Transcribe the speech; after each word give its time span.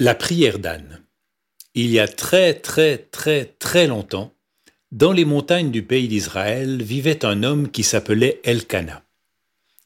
La 0.00 0.16
prière 0.16 0.58
d'Anne. 0.58 1.04
Il 1.74 1.88
y 1.90 2.00
a 2.00 2.08
très 2.08 2.54
très 2.54 2.98
très 2.98 3.44
très 3.44 3.86
longtemps, 3.86 4.34
dans 4.90 5.12
les 5.12 5.24
montagnes 5.24 5.70
du 5.70 5.84
pays 5.84 6.08
d'Israël 6.08 6.82
vivait 6.82 7.24
un 7.24 7.44
homme 7.44 7.70
qui 7.70 7.84
s'appelait 7.84 8.40
Elkana. 8.42 9.04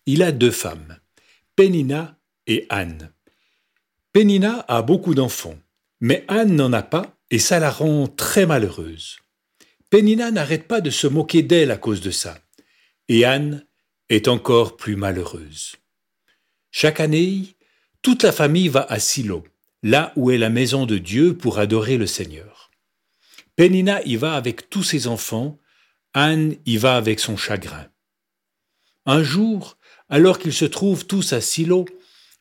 Il 0.06 0.22
a 0.22 0.32
deux 0.32 0.50
femmes, 0.50 0.96
Pénina 1.56 2.16
et 2.46 2.64
Anne. 2.71 3.12
Pénina 4.12 4.64
a 4.66 4.80
beaucoup 4.80 5.14
d'enfants, 5.14 5.58
mais 6.00 6.25
Anne 6.29 6.56
n'en 6.56 6.72
a 6.72 6.82
pas 6.82 7.14
et 7.30 7.38
ça 7.38 7.59
la 7.59 7.70
rend 7.70 8.09
très 8.09 8.46
malheureuse. 8.46 9.18
Pénina 9.90 10.30
n'arrête 10.30 10.66
pas 10.66 10.80
de 10.80 10.88
se 10.88 11.06
moquer 11.06 11.43
d'elle 11.43 11.70
à 11.70 11.77
cause 11.77 12.00
de 12.00 12.12
ça, 12.12 12.38
et 13.09 13.27
Anne 13.27 13.66
est 14.09 14.27
encore 14.27 14.79
plus 14.79 14.96
malheureuse. 14.96 15.77
Chaque 16.70 17.00
année, 17.00 17.56
toute 18.00 18.22
la 18.22 18.32
famille 18.32 18.68
va 18.68 18.86
à 18.88 18.98
Silo 19.00 19.45
là 19.82 20.12
où 20.16 20.30
est 20.30 20.38
la 20.38 20.50
maison 20.50 20.86
de 20.86 20.98
Dieu 20.98 21.36
pour 21.36 21.58
adorer 21.58 21.96
le 21.96 22.07
Seigneur. 22.07 22.71
Pénina 23.57 24.03
y 24.04 24.16
va 24.16 24.34
avec 24.34 24.70
tous 24.70 24.82
ses 24.82 25.07
enfants, 25.07 25.58
Anne 26.14 26.57
y 26.66 26.76
va 26.76 26.96
avec 26.96 27.20
son 27.20 27.36
chagrin. 27.36 27.86
Un 29.06 29.22
jour, 29.22 29.79
alors 30.08 30.39
qu'ils 30.39 30.53
se 30.53 30.64
trouvent 30.64 31.06
tous 31.06 31.32
à 31.32 31.40
Silo, 31.40 31.86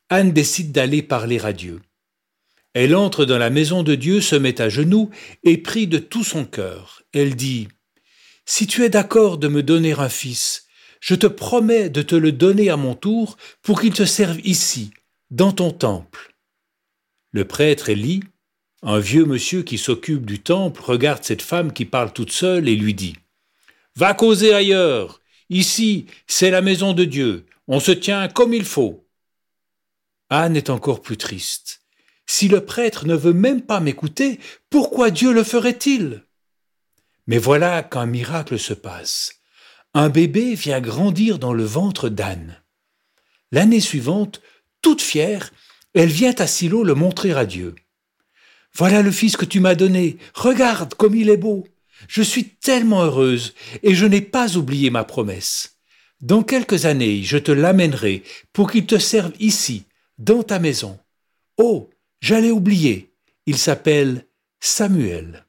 Anne 0.09 0.31
décide 0.31 0.71
d'aller 0.71 1.02
parler 1.02 1.39
à 1.43 1.53
Dieu. 1.53 1.81
Elle 2.73 2.95
entre 2.95 3.26
dans 3.26 3.38
la 3.38 3.49
maison 3.49 3.84
de 3.84 3.95
Dieu, 3.95 4.21
se 4.21 4.35
met 4.35 4.62
à 4.62 4.70
genoux 4.70 5.09
et 5.43 5.57
prie 5.57 5.88
de 5.88 5.98
tout 5.98 6.23
son 6.23 6.45
cœur. 6.45 7.01
Elle 7.13 7.35
dit, 7.35 7.67
Si 8.45 8.67
tu 8.67 8.84
es 8.84 8.90
d'accord 8.90 9.38
de 9.38 9.48
me 9.48 9.63
donner 9.63 9.93
un 9.93 10.09
fils, 10.09 10.67
je 10.99 11.15
te 11.15 11.27
promets 11.27 11.90
de 11.90 12.01
te 12.01 12.15
le 12.15 12.31
donner 12.31 12.70
à 12.70 12.77
mon 12.77 12.95
tour 12.95 13.38
pour 13.62 13.81
qu'il 13.81 13.93
te 13.93 14.05
serve 14.05 14.40
ici, 14.43 14.91
dans 15.31 15.51
ton 15.51 15.71
temple. 15.71 16.37
Le 17.38 17.46
prêtre 17.46 17.90
Élie, 17.90 18.23
un 18.82 18.98
vieux 18.98 19.23
monsieur 19.23 19.62
qui 19.62 19.77
s'occupe 19.77 20.26
du 20.26 20.40
temple, 20.40 20.82
regarde 20.82 21.24
cette 21.24 21.44
femme 21.44 21.71
qui 21.71 21.85
parle 21.85 22.12
toute 22.12 22.32
seule 22.32 22.68
et 22.68 22.76
lui 22.76 22.96
dit 22.96 23.16
Va 23.96 24.16
causer 24.16 24.55
ailleurs. 24.55 25.21
Ici, 25.52 26.07
c'est 26.26 26.49
la 26.49 26.63
maison 26.63 26.94
de 26.94 27.05
Dieu. 27.05 27.46
On 27.68 27.79
se 27.79 27.91
tient 27.91 28.27
comme 28.27 28.55
il 28.55 28.66
faut. 28.66 29.07
Anne 30.32 30.55
est 30.55 30.71
encore 30.71 31.04
plus 31.04 31.18
triste. 31.18 31.82
Si 32.26 32.48
le 32.48 32.66
prêtre 32.66 33.05
ne 33.05 33.13
veut 33.13 33.34
même 33.34 33.62
pas 33.62 33.82
m'écouter, 33.82 34.40
pourquoi 34.72 35.12
Dieu 35.12 35.32
le 35.32 35.44
ferait-il? 35.44 36.24
Mais 37.27 37.38
voilà 37.38 37.84
qu'un 37.84 38.07
miracle 38.07 38.57
se 38.57 38.74
passe. 38.74 39.35
Un 39.94 40.10
bébé 40.10 40.55
vient 40.55 40.82
grandir 40.82 41.38
dans 41.38 41.54
le 41.54 41.66
ventre 41.66 42.10
d'Anne. 42.10 42.63
L'année 43.51 43.79
suivante, 43.79 44.41
toute 44.82 45.04
fière, 45.04 45.51
elle 45.98 46.09
vient 46.09 46.35
à 46.37 46.48
Silo 46.48 46.84
le 46.84 46.93
montrer 46.93 47.34
à 47.34 47.45
Dieu. 47.45 47.76
Voilà 48.76 49.01
le 49.01 49.12
fils 49.12 49.35
que 49.35 49.45
tu 49.45 49.59
m'as 49.59 49.73
donné. 49.73 50.17
Regarde 50.35 50.93
comme 50.93 51.15
il 51.15 51.29
est 51.29 51.37
beau. 51.37 51.67
Je 52.07 52.21
suis 52.21 52.49
tellement 52.49 53.04
heureuse 53.04 53.55
et 53.81 53.95
je 53.95 54.05
n'ai 54.05 54.21
pas 54.21 54.57
oublié 54.57 54.91
ma 54.91 55.04
promesse. 55.04 55.77
Dans 56.21 56.43
quelques 56.43 56.85
années, 56.85 57.23
je 57.23 57.37
te 57.37 57.51
l'amènerai 57.51 58.23
pour 58.54 58.71
qu'il 58.71 58.85
te 58.85 58.99
serve 58.99 59.34
ici, 59.39 59.85
dans 60.20 60.43
ta 60.43 60.59
maison. 60.59 60.99
Oh, 61.57 61.89
j'allais 62.21 62.51
oublier. 62.51 63.11
Il 63.48 63.57
s'appelle 63.57 64.25
Samuel. 64.59 65.47